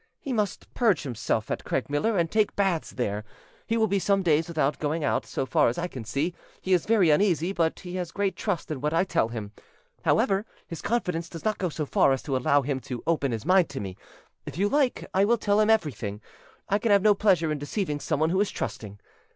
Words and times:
He 0.19 0.33
must 0.33 0.73
purge 0.73 1.03
himself 1.03 1.51
at 1.51 1.63
Craigmiller 1.63 2.17
and 2.19 2.31
take 2.31 2.55
baths 2.55 2.89
there; 2.89 3.23
he 3.67 3.77
will 3.77 3.85
be 3.85 3.99
some 3.99 4.23
days 4.23 4.47
without 4.47 4.79
going 4.79 5.03
out. 5.03 5.27
So 5.27 5.45
far 5.45 5.67
as 5.67 5.77
I 5.77 5.87
can 5.87 6.05
see, 6.05 6.33
he 6.59 6.73
is 6.73 6.87
very 6.87 7.11
uneasy; 7.11 7.53
but 7.53 7.81
he 7.81 7.97
has 7.97 8.11
great 8.11 8.35
trust 8.35 8.71
in 8.71 8.81
what 8.81 8.95
I 8.95 9.03
tell 9.03 9.27
him: 9.27 9.51
however, 10.03 10.43
his 10.65 10.81
confidence 10.81 11.29
does 11.29 11.45
not 11.45 11.59
go 11.59 11.69
so 11.69 11.85
far 11.85 12.13
as 12.13 12.23
to 12.23 12.35
allow 12.35 12.63
him 12.63 12.79
to 12.79 13.03
open 13.05 13.31
his 13.31 13.45
mind 13.45 13.69
to 13.69 13.79
me. 13.79 13.95
If 14.43 14.57
you 14.57 14.69
like, 14.69 15.05
I 15.13 15.23
will 15.23 15.37
tell 15.37 15.59
him 15.59 15.69
every 15.69 15.91
thing: 15.91 16.19
I 16.67 16.79
can 16.79 16.89
have 16.91 17.03
no 17.03 17.13
pleasure 17.13 17.51
in 17.51 17.59
deceiving 17.59 17.99
someone 17.99 18.31
who 18.31 18.41
is 18.41 18.49
trusting. 18.49 18.99